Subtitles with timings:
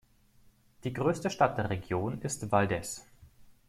[0.83, 3.05] Die größte Stadt der Region ist Valdez.